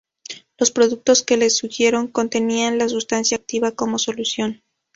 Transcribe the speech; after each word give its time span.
Los 0.57 0.71
productos 0.71 1.21
que 1.21 1.37
le 1.37 1.51
siguieron 1.51 2.07
contenían 2.07 2.79
la 2.79 2.89
sustancia 2.89 3.37
activa 3.37 3.73
como 3.73 3.99
solución. 3.99 4.63